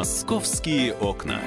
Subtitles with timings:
[0.00, 1.42] Московские окна.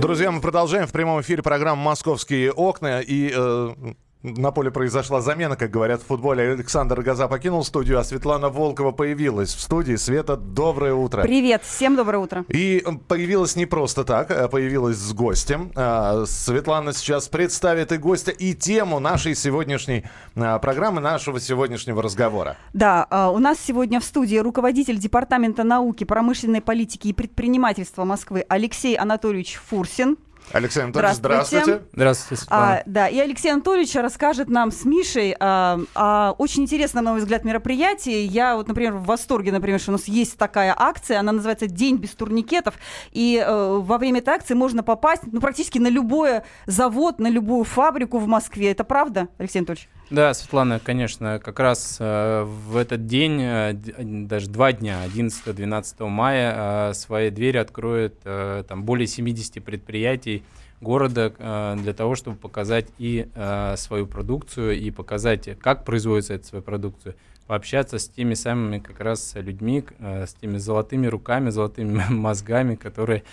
[0.00, 3.00] Друзья, мы продолжаем в прямом эфире программу «Московские окна».
[3.00, 3.74] И э,
[4.22, 6.52] на поле произошла замена, как говорят в футболе.
[6.52, 9.96] Александр Газа покинул студию, а Светлана Волкова появилась в студии.
[9.96, 11.22] Света, доброе утро.
[11.22, 12.44] Привет, всем доброе утро.
[12.48, 15.72] И появилась не просто так, а появилась с гостем.
[15.74, 20.04] А, Светлана сейчас представит и гостя, и тему нашей сегодняшней
[20.36, 22.56] а, программы, нашего сегодняшнего разговора.
[22.74, 28.96] Да, у нас сегодня в студии руководитель Департамента науки, промышленной политики и предпринимательства Москвы Алексей
[28.96, 30.18] Анатольевич Фурсин.
[30.52, 31.64] Алексей Анатольевич, здравствуйте.
[31.92, 32.44] Здравствуйте, здравствуйте.
[32.48, 37.20] А, да, и Алексей Анатольевич расскажет нам с Мишей а, а, очень интересное, на мой
[37.20, 38.24] взгляд, мероприятие.
[38.24, 41.96] Я вот, например, в восторге, например, что у нас есть такая акция, она называется «День
[41.96, 42.74] без турникетов»,
[43.12, 47.64] и э, во время этой акции можно попасть ну, практически на любой завод, на любую
[47.64, 48.72] фабрику в Москве.
[48.72, 49.88] Это правда, Алексей Анатольевич?
[50.10, 56.90] Да, Светлана, конечно, как раз э, в этот день, э, даже два дня, 11-12 мая,
[56.90, 60.42] э, свои двери откроет э, там, более 70 предприятий
[60.80, 66.44] города э, для того, чтобы показать и э, свою продукцию, и показать, как производится эта
[66.44, 67.14] своя продукция,
[67.50, 73.24] пообщаться с теми самыми как раз людьми, э, с теми золотыми руками, золотыми мозгами, которые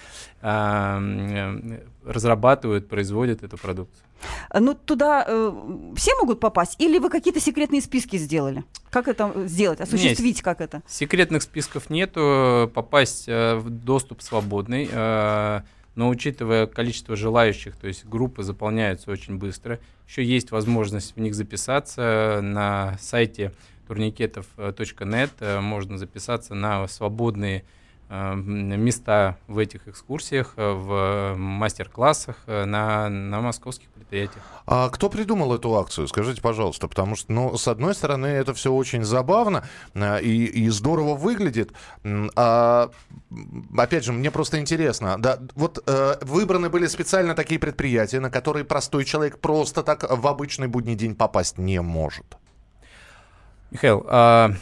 [0.41, 4.03] э, разрабатывают, производят эту продукцию.
[4.59, 5.51] Ну, туда э,
[5.95, 6.81] все могут попасть?
[6.81, 8.63] Или вы какие-то секретные списки сделали?
[8.89, 9.81] Как это сделать?
[9.81, 10.81] Осуществить нет, как это?
[10.87, 12.71] Секретных списков нету.
[12.73, 14.89] Попасть э, в доступ свободный.
[14.91, 15.61] Э,
[15.93, 21.35] но учитывая количество желающих, то есть группы заполняются очень быстро, еще есть возможность в них
[21.35, 23.51] записаться на сайте
[23.87, 27.63] турникетов.нет, э, можно записаться на свободные
[28.09, 34.43] э, места в этих экскурсиях, э, в мастер-классах на, на московских предприятиях.
[34.65, 36.07] А кто придумал эту акцию?
[36.07, 39.63] Скажите, пожалуйста, потому что, ну, с одной стороны, это все очень забавно
[39.95, 41.71] и, и здорово выглядит.
[42.35, 42.89] А,
[43.77, 48.65] опять же, мне просто интересно, да, вот э, выбраны были специально такие предприятия, на которые
[48.65, 52.37] простой человек просто так в обычный будний день попасть не может.
[53.71, 54.53] Михаил, а,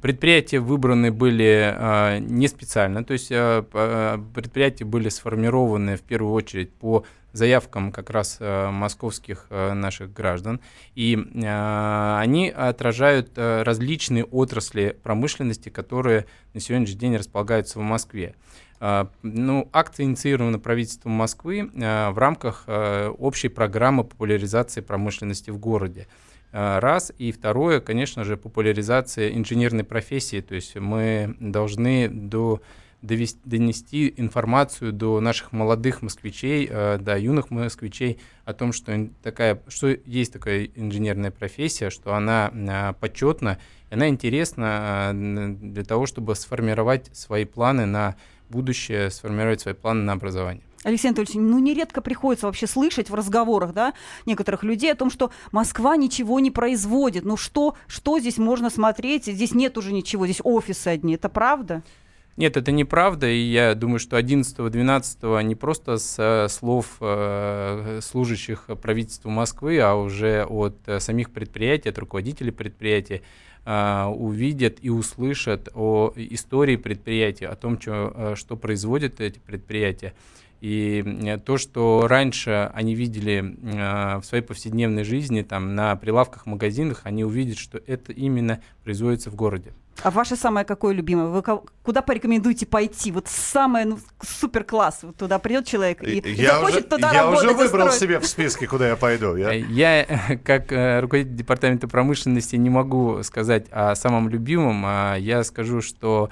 [0.00, 6.72] предприятия выбраны были а, не специально, то есть а, предприятия были сформированы в первую очередь
[6.72, 10.60] по заявкам как раз московских наших граждан,
[10.94, 18.36] и они отражают различные отрасли промышленности, которые на сегодняшний день располагаются в Москве.
[19.22, 26.06] Ну, акция инициирована правительством Москвы в рамках общей программы популяризации промышленности в городе.
[26.56, 27.12] А, раз.
[27.18, 30.40] И второе, конечно же, популяризация инженерной профессии.
[30.40, 32.62] То есть мы должны до
[33.02, 39.60] довести, донести информацию до наших молодых москвичей, э, до юных москвичей о том, что такая,
[39.66, 43.58] что есть такая инженерная профессия, что она э, почетна,
[43.90, 48.14] она интересна для того, чтобы сформировать свои планы на
[48.48, 50.62] будущее, сформировать свои планы на образование.
[50.84, 53.94] Алексей Анатольевич, ну нередко приходится вообще слышать в разговорах да,
[54.26, 57.24] некоторых людей о том, что Москва ничего не производит.
[57.24, 59.24] Ну что, что здесь можно смотреть?
[59.24, 61.14] Здесь нет уже ничего, здесь офисы одни.
[61.14, 61.82] Это правда?
[62.36, 69.30] Нет, это неправда, и я думаю, что 11-12 не просто с слов э, служащих правительства
[69.30, 73.22] Москвы, а уже от э, самих предприятий, от руководителей предприятий
[73.64, 80.12] э, увидят и услышат о истории предприятия, о том, что, что производят эти предприятия.
[80.64, 86.46] И э, то, что раньше они видели э, в своей повседневной жизни, там, на прилавках
[86.46, 89.74] магазинах, они увидят, что это именно производится в городе.
[90.02, 91.26] А ваше самое какое любимое?
[91.26, 91.42] Вы
[91.82, 93.12] куда порекомендуете пойти?
[93.12, 95.00] Вот самое ну, супер класс.
[95.02, 97.44] Вот туда придет человек и, и я захочет уже, туда я работать.
[97.44, 98.00] Я уже выбрал устроить.
[98.00, 99.36] себе в списке, куда я пойду.
[99.36, 100.06] Я, я
[100.44, 104.82] как э, руководитель департамента промышленности не могу сказать о самом любимом.
[104.86, 106.30] А я скажу, что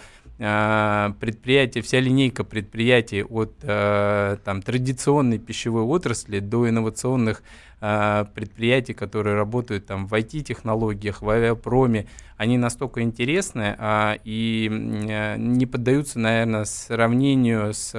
[1.21, 7.43] предприятия, вся линейка предприятий от э, там, традиционной пищевой отрасли до инновационных
[7.85, 12.07] а, предприятий, которые работают там, в IT-технологиях, в авиапроме,
[12.37, 17.93] они настолько интересны а, и э, не поддаются, наверное, сравнению с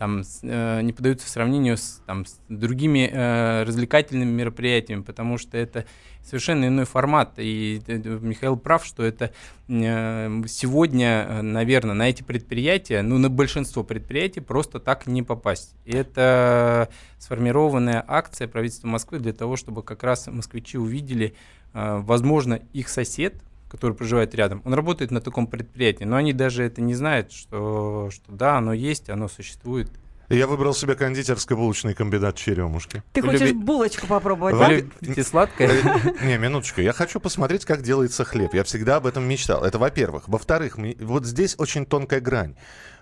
[0.00, 5.84] там, э, не поддаются сравнению с, там, с другими э, развлекательными мероприятиями, потому что это
[6.24, 7.34] совершенно иной формат.
[7.38, 9.32] И э, Михаил прав, что это
[9.68, 15.74] э, сегодня, э, наверное, на эти предприятия, ну, на большинство предприятий просто так не попасть.
[15.84, 16.88] И это
[17.18, 21.34] сформированная акция правительства Москвы для того, чтобы как раз москвичи увидели,
[21.74, 23.34] э, возможно, их сосед,
[23.70, 28.10] который проживает рядом, он работает на таком предприятии, но они даже это не знают, что,
[28.10, 29.88] что да, оно есть, оно существует.
[30.30, 33.02] Я выбрал себе кондитерско-булочный комбинат «Черемушки».
[33.12, 34.68] Ты хочешь люби- булочку попробовать, Вы да?
[34.72, 35.68] любите сладкое?
[35.68, 36.80] Э, Не, минуточку.
[36.80, 38.54] Я хочу посмотреть, как делается хлеб.
[38.54, 39.64] Я всегда об этом мечтал.
[39.64, 40.28] Это во-первых.
[40.28, 42.54] Во-вторых, вот здесь очень тонкая грань.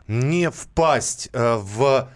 [0.07, 2.09] Не впасть э, в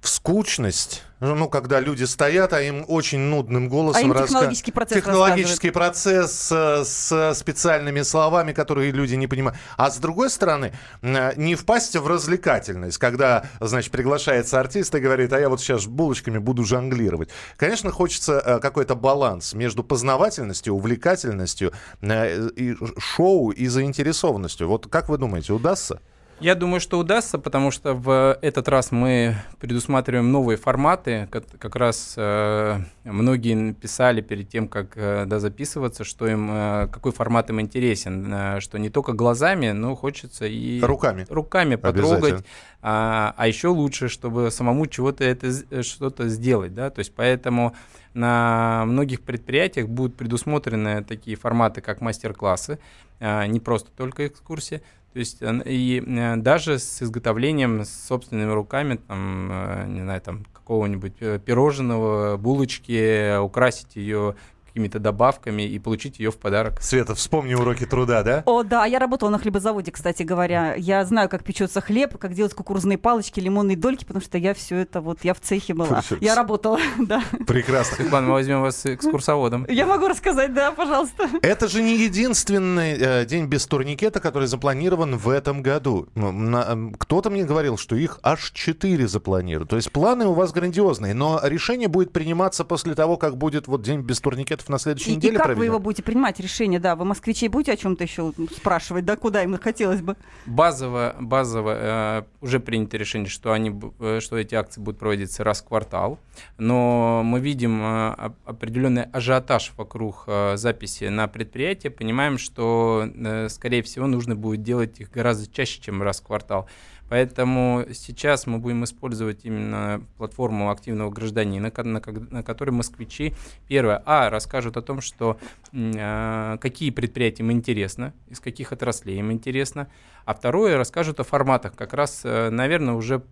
[0.00, 4.98] в скучность, ну, когда люди стоят, а им очень нудным голосом А раска- технологический процесс
[4.98, 9.58] Технологический процесс э, с специальными словами, которые люди не понимают.
[9.76, 10.72] А с другой стороны,
[11.02, 15.86] э, не впасть в развлекательность, когда, значит, приглашается артист и говорит, а я вот сейчас
[15.86, 17.30] булочками буду жонглировать.
[17.56, 24.68] Конечно, хочется э, какой-то баланс между познавательностью, увлекательностью, э, и шоу и заинтересованностью.
[24.68, 26.00] Вот как вы думаете, удастся?
[26.40, 31.26] Я думаю, что удастся, потому что в этот раз мы предусматриваем новые форматы.
[31.32, 36.88] Как, как раз э, многие писали перед тем, как э, да, записываться, что им э,
[36.92, 41.26] какой формат им интересен, э, что не только глазами, но хочется и Руками.
[41.28, 42.44] руками потрогать.
[42.82, 46.90] А, а еще лучше, чтобы самому чего-то это что-то сделать, да.
[46.90, 47.74] То есть поэтому
[48.14, 52.78] на многих предприятиях будут предусмотрены такие форматы, как мастер-классы,
[53.18, 54.82] а, не просто только экскурсии.
[55.18, 61.14] То есть и э, даже с изготовлением собственными руками, там, э, не знаю, там какого-нибудь
[61.18, 64.36] э, пирожного, булочки, украсить ее
[64.68, 66.80] какими-то добавками и получить ее в подарок.
[66.80, 68.42] Света, вспомни уроки труда, да?
[68.46, 70.74] О, да, я работала на хлебозаводе, кстати говоря.
[70.76, 74.76] Я знаю, как печется хлеб, как делать кукурузные палочки, лимонные дольки, потому что я все
[74.76, 76.02] это вот, я в цехе была.
[76.02, 77.22] Слушай, Я работала, да.
[77.46, 77.96] Прекрасно.
[77.96, 79.66] Светлана, мы возьмем вас экскурсоводом.
[79.68, 81.28] Я могу рассказать, да, пожалуйста.
[81.42, 86.08] Это же не единственный э, день без турникета, который запланирован в этом году.
[86.14, 89.70] М, на- м, Кто-то мне говорил, что их аж четыре запланируют.
[89.70, 93.82] То есть планы у вас грандиозные, но решение будет приниматься после того, как будет вот
[93.82, 95.66] день без турникетов на следующей И, и неделе как вы проведен?
[95.72, 96.96] его будете принимать, решение, да?
[96.96, 100.16] Вы москвичей будете о чем-то еще спрашивать, да, куда им хотелось бы?
[100.46, 105.60] Базово, базово э, уже принято решение, что, они, э, что эти акции будут проводиться раз
[105.62, 106.18] в квартал,
[106.58, 113.48] но мы видим э, оп- определенный ажиотаж вокруг э, записи на предприятие, понимаем, что, э,
[113.48, 116.68] скорее всего, нужно будет делать их гораздо чаще, чем раз в квартал.
[117.08, 123.34] Поэтому сейчас мы будем использовать именно платформу активного гражданина, на, на которой москвичи,
[123.66, 125.38] первое, а, расскажут о том, что
[125.72, 129.88] э, какие предприятия им интересно, из каких отраслей им интересно,
[130.24, 131.74] а второе, расскажут о форматах.
[131.74, 133.22] Как раз, э, наверное, уже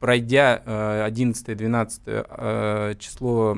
[0.00, 3.52] пройдя 11-12 э, число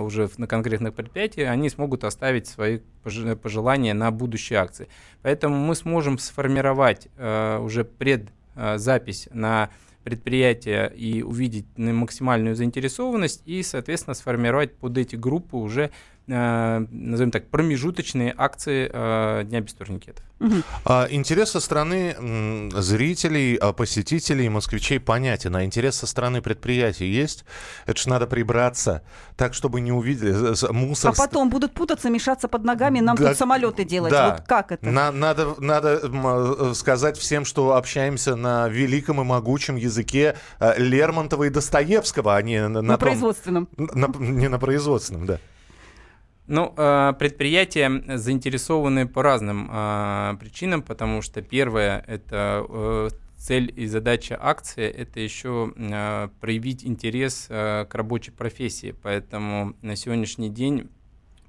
[0.00, 4.86] уже на конкретных предприятиях, они смогут оставить свои пож- пожелания на будущие акции.
[5.22, 7.82] Поэтому мы сможем сформировать уже
[8.58, 9.70] предзапись на
[10.04, 15.90] предприятие и увидеть максимальную заинтересованность и, соответственно, сформировать под эти группы уже, э,
[16.28, 20.24] назовем так, промежуточные акции э, Дня без турникетов.
[20.84, 22.14] А, интерес со стороны
[22.80, 25.56] зрителей, а, посетителей, москвичей понятен.
[25.56, 27.44] А интерес со стороны предприятий есть?
[27.86, 29.02] Это ж надо прибраться
[29.36, 31.10] так, чтобы не увидели з- мусор.
[31.10, 34.12] А потом будут путаться, мешаться под ногами, нам Да, тут самолеты делать.
[34.12, 34.30] да.
[34.36, 34.86] Вот как это?
[34.86, 41.44] На- надо, надо э, сказать всем, что общаемся на великом и могучем языке э, Лермонтова
[41.44, 43.68] и Достоевского, а не на, на На том- производственном.
[43.76, 45.40] на- не на производственном, да.
[46.48, 53.86] Ну, э, предприятия заинтересованы по разным э, причинам, потому что первое это э, цель и
[53.86, 58.94] задача акции это еще э, проявить интерес э, к рабочей профессии.
[59.02, 60.88] Поэтому на сегодняшний день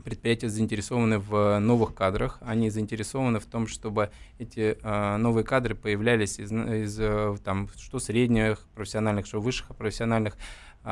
[0.04, 6.40] предприятия заинтересованы в новых кадрах, они заинтересованы в том, чтобы эти э, новые кадры появлялись
[6.40, 10.36] из, из э, там, что средних профессиональных, что высших профессиональных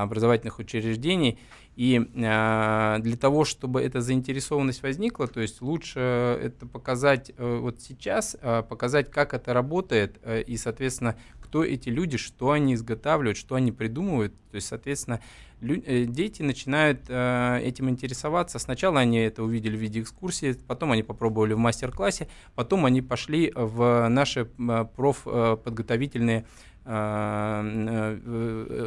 [0.02, 1.40] образовательных учреждений.
[1.76, 7.82] И э, для того, чтобы эта заинтересованность возникла, то есть лучше это показать э, вот
[7.82, 11.16] сейчас, э, показать, как это работает, э, и, соответственно,
[11.48, 14.34] кто эти люди, что они изготавливают, что они придумывают.
[14.52, 15.22] То есть, соответственно,
[15.62, 18.60] э, дети начинают э, этим интересоваться.
[18.60, 23.52] Сначала они это увидели в виде экскурсии, потом они попробовали в мастер-классе, потом они пошли
[23.56, 26.77] в наши э, профподготовительные э, э,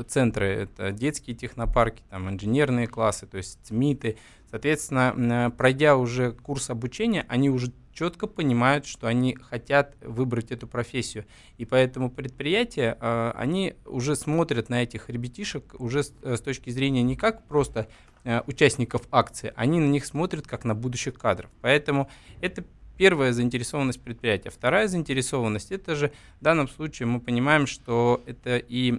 [0.08, 0.46] центры.
[0.46, 4.16] Это детские технопарки, там инженерные классы, то есть ЦМИТы.
[4.50, 10.66] Соответственно, м, пройдя уже курс обучения, они уже четко понимают, что они хотят выбрать эту
[10.66, 11.26] профессию.
[11.58, 17.02] И поэтому предприятия, э, они уже смотрят на этих ребятишек уже с, э, точки зрения
[17.02, 17.88] не как просто
[18.24, 21.50] э, участников акции, они на них смотрят как на будущих кадров.
[21.62, 22.10] Поэтому
[22.42, 22.64] это
[23.00, 24.50] первая заинтересованность предприятия.
[24.50, 28.92] Вторая заинтересованность, это же в данном случае мы понимаем, что это и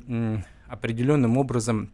[0.68, 1.92] определенным образом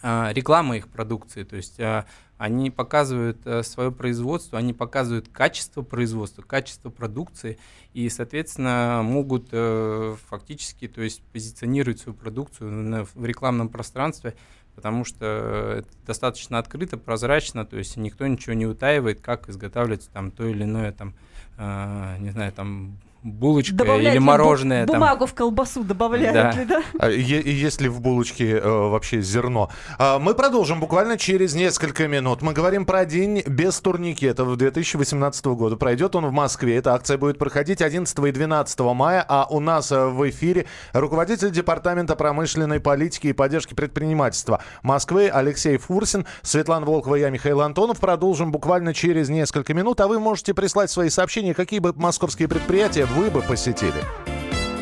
[0.00, 2.06] а, реклама их продукции, то есть а,
[2.38, 7.58] они показывают а, свое производство, они показывают качество производства, качество продукции
[7.92, 14.34] и, соответственно, могут а, фактически, то есть позиционировать свою продукцию в рекламном пространстве,
[14.74, 20.30] потому что это достаточно открыто, прозрачно, то есть никто ничего не утаивает, как изготавливается там
[20.30, 21.14] то или иное там,
[21.56, 24.84] а, не знаю, там булочка Добавляет или ли мороженое.
[24.84, 25.00] бу- там.
[25.00, 26.50] Бумагу в колбасу добавляют Да.
[26.52, 26.82] ли, да?
[26.98, 29.70] А е- и есть ли в булочке э, вообще зерно?
[29.98, 32.42] А, мы продолжим буквально через несколько минут.
[32.42, 35.76] Мы говорим про день без турникетов 2018 года.
[35.76, 36.76] Пройдет он в Москве.
[36.76, 39.24] Эта акция будет проходить 11 и 12 мая.
[39.26, 45.78] А у нас э, в эфире руководитель Департамента промышленной политики и поддержки предпринимательства Москвы Алексей
[45.78, 48.00] Фурсин, Светлана Волкова, я Михаил Антонов.
[48.00, 50.00] Продолжим буквально через несколько минут.
[50.02, 54.02] А вы можете прислать свои сообщения, какие бы московские предприятия вы бы посетили.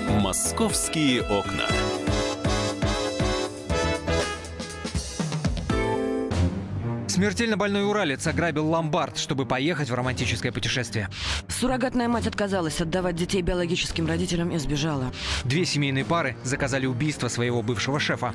[0.08, 1.66] Московские окна.
[7.08, 11.10] Смертельно больной уралец ограбил ломбард, чтобы поехать в романтическое путешествие.
[11.46, 15.12] Суррогатная мать отказалась отдавать детей биологическим родителям и сбежала.
[15.44, 18.34] Две семейные пары заказали убийство своего бывшего шефа.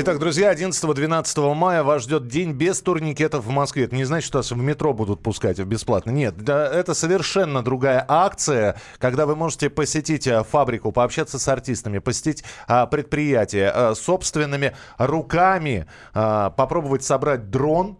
[0.00, 3.84] Итак, друзья, 11-12 мая вас ждет день без турникетов в Москве.
[3.84, 6.10] Это не значит, что вас в метро будут пускать бесплатно.
[6.10, 11.98] Нет, да, это совершенно другая акция, когда вы можете посетить а, фабрику, пообщаться с артистами,
[11.98, 17.98] посетить а, предприятие а, собственными руками, а, попробовать собрать дрон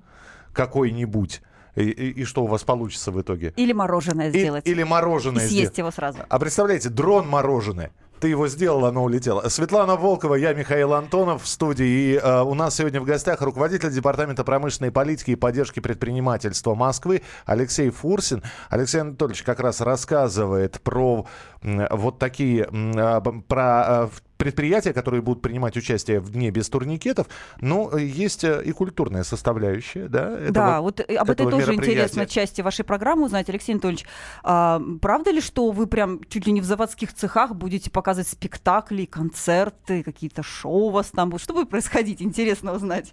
[0.53, 1.43] какой-нибудь.
[1.75, 3.53] И, и- и что у вас получится в итоге?
[3.57, 4.67] Или мороженое И- сделать.
[4.69, 5.67] или мороженое И сделать.
[5.67, 6.19] съесть его сразу.
[6.29, 7.91] А представляете, дрон мороженое.
[8.21, 9.49] Ты его сделал, оно улетело.
[9.49, 11.87] Светлана Волкова, я Михаил Антонов в студии.
[11.87, 17.23] И э, у нас сегодня в гостях руководитель Департамента промышленной политики и поддержки предпринимательства Москвы
[17.47, 18.43] Алексей Фурсин.
[18.71, 21.27] Алексей Анатольевич как раз рассказывает про
[21.63, 27.27] м, вот такие, б- про э, предприятия, которые будут принимать участие в Дне без турникетов.
[27.61, 30.39] Но есть э, и культурная составляющая, да?
[30.39, 33.51] этого- да, вот э, об этой тоже интересно части вашей программы узнать.
[33.51, 34.07] Алексей Анатольевич,
[34.45, 39.05] а, правда ли, что вы прям чуть ли не в заводских цехах будете показывать спектакли,
[39.05, 41.43] концерты, какие-то шоу у вас там будут?
[41.43, 42.23] Что будет происходить?
[42.23, 43.13] Интересно узнать.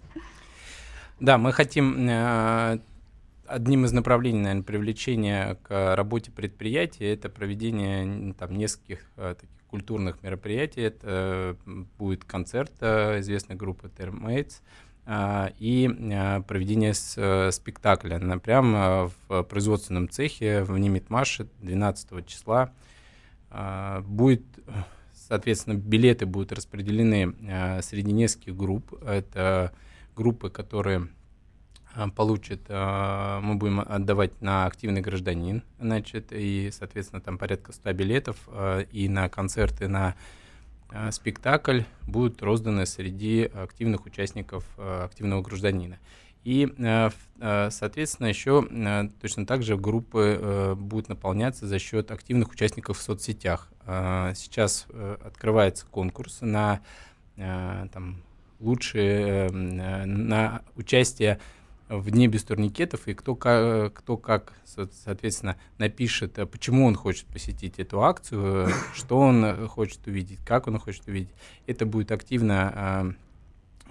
[1.18, 2.78] Да, мы хотим э,
[3.46, 10.22] одним из направлений, наверное, привлечения к работе предприятия это проведение там нескольких э, таких культурных
[10.22, 10.82] мероприятий.
[10.82, 11.56] Это
[11.98, 14.60] будет концерт э, известной группы Termates
[15.06, 22.72] э, и э, проведение спектакля на, прямо в производственном цехе в Немитмаше 12 числа.
[24.02, 24.42] Будет,
[25.14, 28.92] соответственно, билеты будут распределены среди нескольких групп.
[29.04, 29.72] Это
[30.14, 31.08] группы, которые
[31.96, 37.92] а, получат, а, мы будем отдавать на активный гражданин, значит, и, соответственно, там порядка 100
[37.94, 40.14] билетов, а, и на концерты, на
[41.10, 45.98] спектакль будут розданы среди активных участников активного гражданина.
[46.44, 46.72] И,
[47.40, 53.68] соответственно, еще точно так же группы э, будут наполняться за счет активных участников в соцсетях.
[53.84, 56.82] Сейчас э, открывается конкурс на
[57.36, 58.22] э, там,
[58.60, 61.38] лучшие э, э, на участие
[61.88, 67.26] в Дне без турникетов, и кто, кто как, со- соответственно, напишет, э, почему он хочет
[67.26, 71.34] посетить эту акцию, э, что он э, хочет увидеть, как он хочет увидеть.
[71.66, 73.14] Это будет активно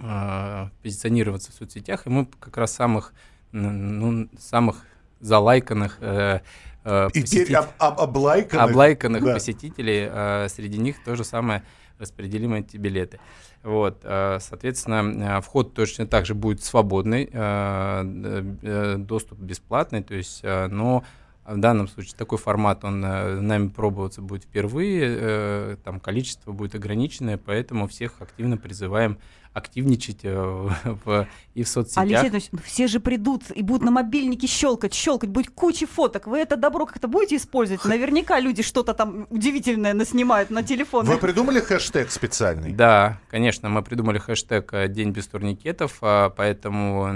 [0.00, 3.12] э, позиционироваться в соцсетях, и мы как раз самых,
[3.52, 4.84] ну, самых
[5.20, 6.40] залайканных э,
[6.84, 8.64] э, посетителей- об- об- облайканных.
[8.70, 9.34] облайканных Да.
[9.34, 11.62] посетителей, э, среди них то же самое
[11.98, 13.18] распределим эти билеты.
[13.66, 20.44] Вот, э, соответственно, э, вход точно так же будет свободный, э, доступ бесплатный, то есть,
[20.44, 21.02] но
[21.44, 27.88] в данном случае такой формат, он нами пробоваться будет впервые, там количество будет ограниченное, поэтому
[27.88, 29.18] всех активно призываем
[29.56, 30.34] активничать э,
[31.04, 32.02] в- и в соцсетях.
[32.02, 36.26] Алексей Анатольевич, ну все же придут и будут на мобильнике щелкать, щелкать, будет куча фоток.
[36.26, 37.84] Вы это добро как-то будете использовать?
[37.86, 41.06] Наверняка люди что-то там удивительное наснимают на телефон.
[41.06, 42.72] Вы придумали хэштег специальный?
[42.72, 47.06] Да, конечно, мы придумали хэштег э, «День без турникетов», а, поэтому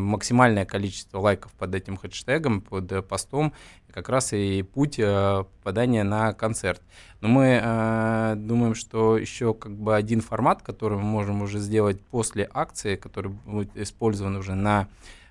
[0.00, 3.52] максимальное количество лайков под этим хэштегом, под э, постом,
[3.94, 6.82] как раз и путь э, попадания на концерт.
[7.20, 12.00] Но мы э, думаем, что еще как бы один формат, который мы можем уже сделать
[12.00, 14.88] после акции, который будет использован уже на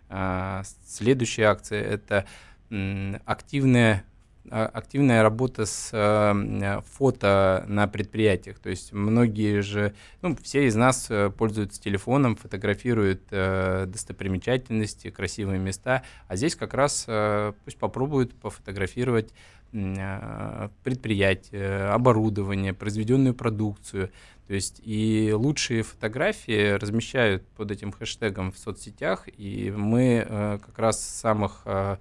[0.07, 2.25] э, следующей акции, это
[2.69, 3.19] э,
[4.49, 8.59] активная а, активная работа с э, фото на предприятиях.
[8.59, 15.59] То есть многие же, ну, все из нас э, пользуются телефоном, фотографируют э, достопримечательности, красивые
[15.59, 17.07] места, а здесь как раз
[17.65, 19.33] пусть попробуют пофотографировать
[20.83, 24.11] предприятие, оборудование, произведенную продукцию.
[24.47, 31.03] То есть и лучшие фотографии размещают под этим хэштегом в соцсетях, и мы как раз
[31.03, 31.97] самых Э,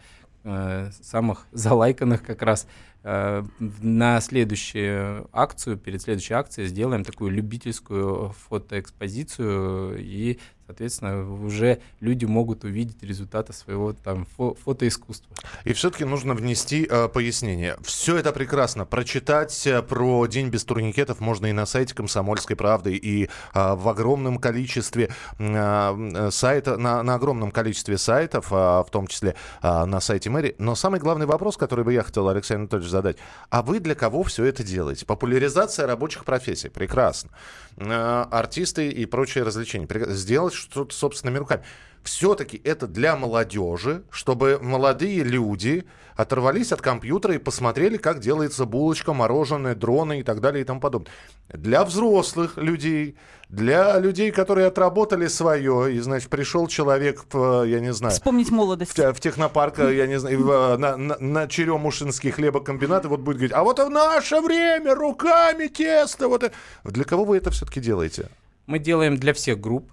[1.03, 2.67] самых залайканных как раз.
[2.67, 2.69] э,
[3.05, 10.39] на следующую акцию, перед следующей акцией сделаем такую любительскую фотоэкспозицию и
[10.73, 15.37] соответственно, уже люди могут увидеть результаты своего там фо фотоискусства.
[15.65, 17.77] И все-таки нужно внести э, пояснение.
[17.83, 18.87] Все это прекрасно.
[18.87, 23.87] Прочитать э, про День без турникетов можно и на сайте Комсомольской правды, и э, в
[23.87, 30.01] огромном количестве э, сайта, на, на огромном количестве сайтов, э, в том числе э, на
[30.01, 30.55] сайте мэрии.
[30.59, 33.17] Но самый главный вопрос, который бы я хотел, Алексей Анатольевич, задать.
[33.51, 35.05] А вы для кого все это делаете?
[35.05, 36.69] Популяризация рабочих профессий.
[36.69, 37.31] Прекрасно.
[37.77, 39.89] Э, артисты и прочие развлечения.
[40.15, 41.65] Сделать что-то собственными руками.
[42.03, 45.85] Все-таки это для молодежи, чтобы молодые люди
[46.17, 50.81] оторвались от компьютера и посмотрели, как делается булочка, мороженое, дроны и так далее и тому
[50.81, 51.13] подобное.
[51.49, 53.17] Для взрослых людей,
[53.49, 58.13] для людей, которые отработали свое, и, значит, пришел человек, в, я не знаю...
[58.13, 58.99] Вспомнить молодость.
[58.99, 63.37] В, в технопарк, я не знаю, в, на, на, на Черемушинский хлебокомбинат, и вот будет
[63.37, 66.51] говорить, а вот в наше время руками тесто, вот...
[66.85, 68.29] Для кого вы это все-таки делаете?
[68.67, 69.91] Мы делаем для всех групп,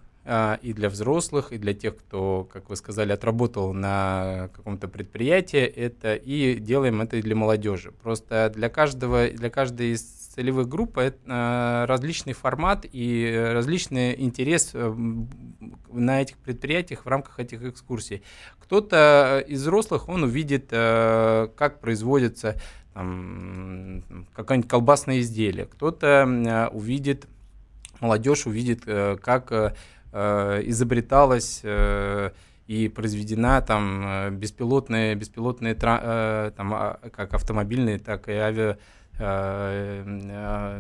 [0.62, 6.14] и для взрослых, и для тех, кто, как вы сказали, отработал на каком-то предприятии, это
[6.14, 7.92] и делаем это и для молодежи.
[8.04, 14.72] Просто для каждого, для каждой из целевых групп это а, различный формат и различный интерес
[14.74, 14.96] э,
[15.92, 18.24] на этих предприятиях в рамках этих экскурсий.
[18.60, 22.56] Кто-то из взрослых, он увидит, э, как производится
[22.94, 27.28] какое-нибудь колбасное изделие, кто-то увидит,
[28.02, 29.76] молодежь увидит, э, как
[30.12, 32.32] Э, изобреталась э,
[32.66, 38.78] и произведена там э, беспилотные, беспилотные там, а, как автомобильные, так и авиа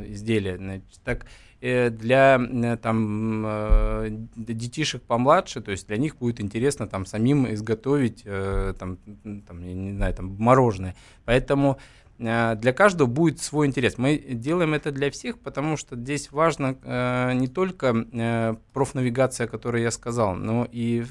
[0.08, 0.56] изделия.
[0.58, 1.26] Значит, так
[1.60, 2.39] для
[2.82, 8.98] там детишек помладше, то есть для них будет интересно там самим изготовить там,
[9.46, 13.98] там я не знаю там мороженое, поэтому Э, для каждого будет свой интерес.
[13.98, 19.50] Мы делаем это для всех, потому что здесь важно э, не только э, профнавигация, о
[19.50, 21.02] которой я сказал, но и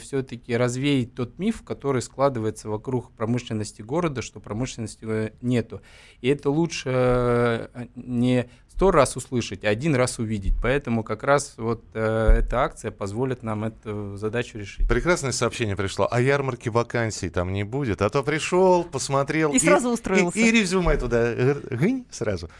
[0.00, 5.82] все-таки развеять тот миф, который складывается вокруг промышленности города, что промышленности нету.
[6.20, 10.52] И это лучше не сто раз услышать, а один раз увидеть.
[10.60, 14.86] Поэтому как раз вот э, эта акция позволит нам эту задачу решить.
[14.86, 16.06] Прекрасное сообщение пришло.
[16.10, 18.02] А ярмарки вакансий там не будет.
[18.02, 19.52] А то пришел, посмотрел.
[19.52, 20.38] И, и сразу устроился.
[20.38, 21.32] И, и резюме туда.
[21.70, 22.50] Гынь, сразу.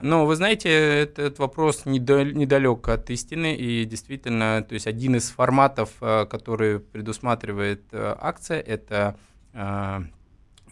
[0.00, 5.90] Но вы знаете, этот вопрос недалек от истины, и действительно, то есть один из форматов,
[6.00, 9.18] э, который предусматривает э, акция, это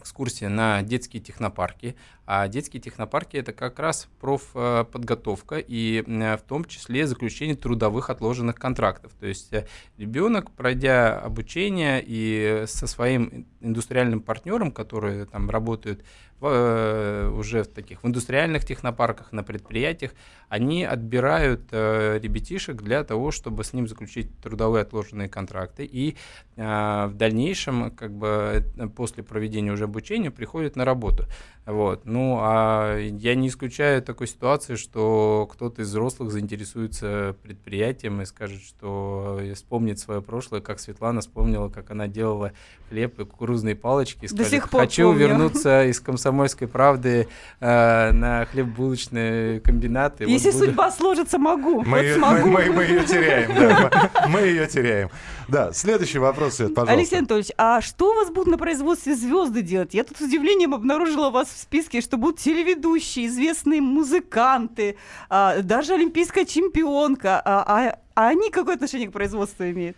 [0.05, 1.95] экскурсия на детские технопарки.
[2.27, 9.13] А детские технопарки это как раз профподготовка и в том числе заключение трудовых отложенных контрактов.
[9.19, 16.03] То есть э, ребенок, пройдя обучение и со своим индустриальным партнером, которые там работают
[16.39, 20.11] в, э, уже в таких в индустриальных технопарках, на предприятиях,
[20.49, 25.85] они отбирают э, ребятишек для того, чтобы с ним заключить трудовые отложенные контракты.
[25.85, 26.15] И
[26.55, 31.25] э, в дальнейшем, как бы э, после проведения уже обучения, приходят на работу.
[31.65, 32.05] Вот.
[32.05, 38.61] Ну, а я не исключаю такой ситуации, что кто-то из взрослых заинтересуется предприятием и скажет,
[38.61, 42.51] что вспомнит свое прошлое, как Светлана вспомнила, как она делала
[42.89, 44.25] хлеб и кукурузные палочки.
[44.25, 45.27] И скажет, До сих пор хочу помню.
[45.27, 45.99] вернуться из
[46.35, 47.27] комсомольской правды
[47.59, 50.25] э, на хлеб-булочные комбинаты.
[50.25, 50.65] Если вот буду...
[50.65, 51.81] судьба сложится, могу.
[51.83, 52.47] Мы, вот ее, смогу.
[52.49, 54.11] мы, мы, мы ее теряем, да.
[54.27, 55.09] Мы ее теряем.
[55.47, 56.93] Да, следующий вопрос, Свет, пожалуйста.
[56.93, 59.93] Алексей Анатольевич, а что у вас будут на производстве звезды делать?
[59.93, 64.97] Я тут с удивлением обнаружила вас в списке, что будут телеведущие, известные музыканты,
[65.29, 67.41] а, даже олимпийская чемпионка.
[67.45, 69.97] А, а, а они какое отношение к производству имеют?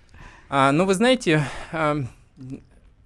[0.50, 1.97] А, ну, вы знаете, а,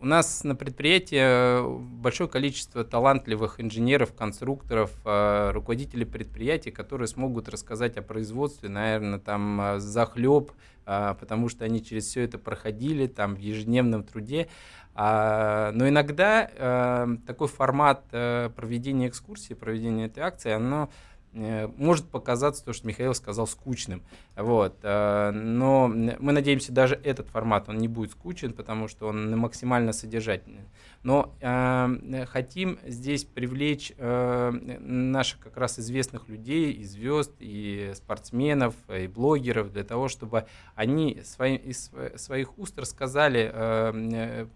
[0.02, 1.62] у нас на предприятии
[2.02, 9.62] большое количество талантливых инженеров, конструкторов, э, руководителей предприятий, которые смогут рассказать о производстве, наверное, там
[9.62, 10.52] э, захлеб,
[10.88, 14.48] э, потому что они через все это проходили там в ежедневном труде.
[14.94, 22.74] А, но иногда такой формат проведения экскурсии, проведения этой акции, оно Э, может показаться то,
[22.74, 24.04] что Михаил сказал, скучным.
[24.36, 24.78] Вот.
[24.84, 29.94] Э, но мы надеемся, даже этот формат он не будет скучен, потому что он максимально
[29.94, 30.66] содержательный.
[31.04, 38.76] Но э, хотим здесь привлечь э, наших как раз известных людей, и звезд, и спортсменов,
[38.90, 44.48] и блогеров, для того, чтобы они свои, из своих уст рассказали э,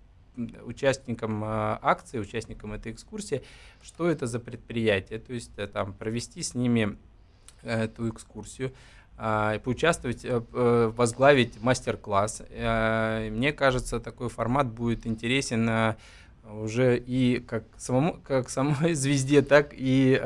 [0.66, 3.44] участникам а, акции, участникам этой экскурсии,
[3.82, 6.98] что это за предприятие, то есть э, там провести с ними
[7.64, 8.74] э, эту экскурсию,
[9.18, 10.42] а, поучаствовать, э,
[10.96, 12.44] возглавить мастер-класс.
[12.50, 15.96] Мне кажется, такой формат будет интересен
[16.44, 20.20] уже и как самому, как самой звезде, так и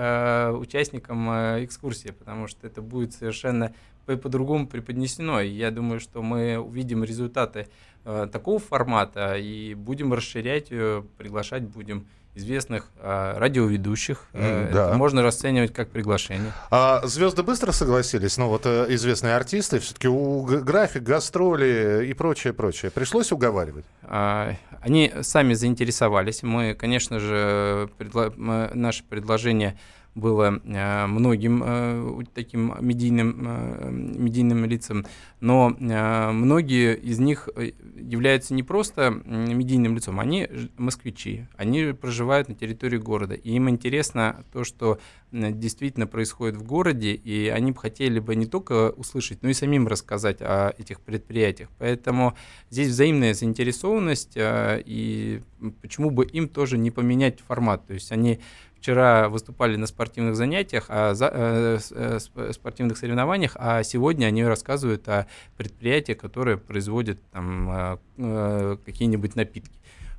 [0.53, 1.29] участникам
[1.63, 3.73] экскурсии, потому что это будет совершенно
[4.17, 5.41] по-другому преподнесено.
[5.41, 7.67] И я думаю, что мы увидим результаты
[8.05, 14.25] Э, такого формата и будем расширять ее, приглашать будем известных э, радиоведущих.
[14.33, 14.93] Mm, да.
[14.93, 16.53] можно расценивать как приглашение.
[16.71, 18.37] А звезды быстро согласились?
[18.37, 22.89] Ну вот э, известные артисты, все-таки у график, гастроли и прочее, прочее.
[22.89, 23.85] Пришлось уговаривать?
[24.03, 26.41] А, они сами заинтересовались.
[26.41, 28.33] Мы, конечно же, предло...
[28.73, 29.77] наше предложение
[30.15, 35.05] было э, многим э, таким медийным, э, медийным лицам,
[35.39, 37.47] но многие из них
[37.95, 44.43] являются не просто медийным лицом, они москвичи, они проживают на территории города, и им интересно
[44.51, 44.99] то, что
[45.31, 49.87] действительно происходит в городе, и они бы хотели бы не только услышать, но и самим
[49.87, 51.69] рассказать о этих предприятиях.
[51.77, 52.35] Поэтому
[52.69, 55.41] здесь взаимная заинтересованность, и
[55.81, 58.39] почему бы им тоже не поменять формат, то есть они
[58.79, 62.19] вчера выступали на спортивных занятиях, а за, э, э,
[62.53, 69.77] спортивных соревнованиях, а сегодня они рассказывают о предприятиях, которые производят там, э, э, какие-нибудь напитки.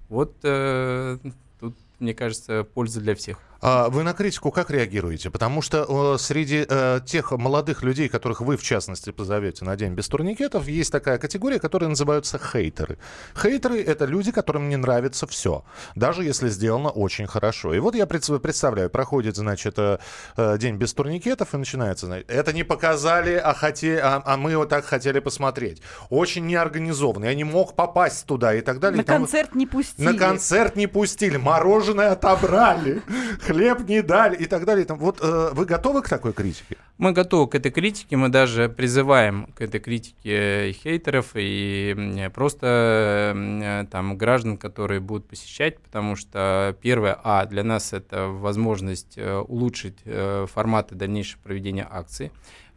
[0.09, 1.19] Вот э,
[1.59, 3.39] тут, мне кажется, польза для всех.
[3.63, 5.31] А вы на критику как реагируете?
[5.31, 9.93] Потому что э, среди э, тех молодых людей, которых вы, в частности, позовете на День
[9.93, 12.99] без турникетов, есть такая категория, которая называются хейтеры.
[13.37, 17.75] Хейтеры— это люди, которым не нравится все, даже если сделано очень хорошо.
[17.75, 19.99] И вот я представляю, проходит, значит, э,
[20.37, 24.71] День без турникетов, и начинается, значит, это не показали, а, хоте, а, а мы вот
[24.71, 25.83] так хотели посмотреть.
[26.09, 28.99] Очень неорганизованно, я не мог попасть туда и так далее.
[28.99, 30.07] На там, концерт не пустили.
[30.07, 33.03] На концерт не пустили, мороженое отобрали
[33.51, 34.87] хлеб не дали и так далее.
[34.89, 36.77] Вот э, вы готовы к такой критике?
[36.99, 44.17] Мы готовы к этой критике, мы даже призываем к этой критике хейтеров и просто там
[44.17, 50.47] граждан, которые будут посещать, потому что первое, а, для нас это возможность э, улучшить э,
[50.53, 52.31] форматы дальнейшего проведения акции.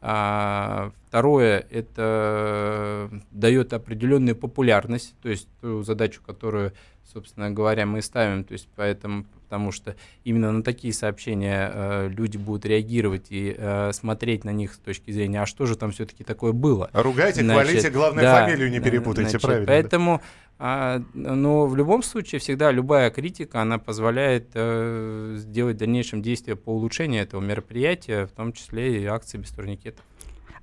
[0.05, 6.73] А, второе, это дает определенную популярность, то есть ту задачу, которую,
[7.13, 12.37] собственно говоря, мы ставим, то есть поэтому, потому что именно на такие сообщения э, люди
[12.37, 16.23] будут реагировать и э, смотреть на них с точки зрения, а что же там все-таки
[16.23, 16.89] такое было.
[16.91, 19.67] Ругайте, значит, хвалите, главное да, фамилию не перепутайте, значит, правильно.
[19.67, 20.25] Поэтому, да?
[20.57, 26.55] а, но в любом случае всегда любая критика, она позволяет э, сделать в дальнейшем действия
[26.55, 30.03] по улучшению этого мероприятия, в том числе и акции без турникетов.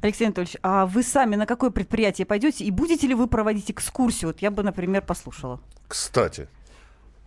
[0.00, 4.30] Алексей Анатольевич, а вы сами на какое предприятие пойдете и будете ли вы проводить экскурсию?
[4.30, 5.60] Вот я бы, например, послушала.
[5.86, 6.48] Кстати.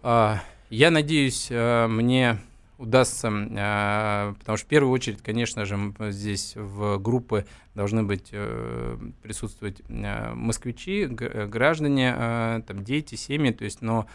[0.06, 0.41] А,
[0.74, 2.38] я надеюсь, а, мне
[2.80, 8.98] удастся, а, потому что в первую очередь, конечно же, здесь в группы должны быть э,
[9.22, 14.08] присутствовать москвичи, граждане, там дети, семьи, то есть, но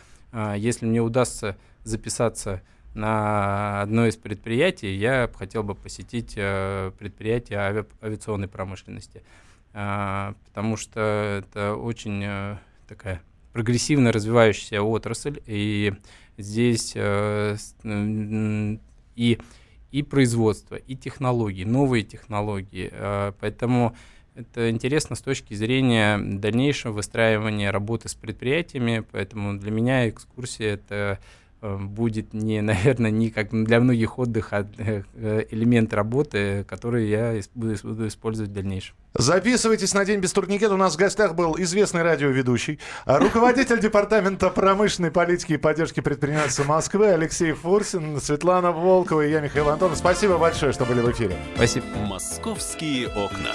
[0.57, 2.63] если мне удастся записаться
[2.95, 9.23] на одно из предприятий, я хотел бы посетить э, предприятие ави авиационной промышленности,
[9.73, 12.57] потому что это очень э,
[12.89, 15.93] такая прогрессивно развивающаяся отрасль, и
[16.39, 17.57] здесь э,
[19.17, 19.39] и,
[19.91, 22.91] и производство, и технологии, новые технологии,
[23.41, 23.95] поэтому
[24.35, 30.89] это интересно с точки зрения дальнейшего выстраивания работы с предприятиями, поэтому для меня экскурсия— это
[30.99, 31.17] Э,
[31.61, 35.03] будет не, наверное, не как для многих отдых, а э,
[35.51, 38.95] элемент работы, который я буду, буду использовать в дальнейшем.
[39.15, 40.75] Записывайтесь на День без турникета.
[40.75, 46.65] У нас в гостях был известный радиоведущий, а руководитель департамента промышленной политики и поддержки предпринимательства
[46.65, 49.99] Москвы Алексей Фурсин, Светлана Волкова и я, Михаил Антонов.
[49.99, 51.37] Спасибо большое, что были в эфире.
[51.57, 51.87] Спасибо.
[52.07, 53.55] «Московские окна».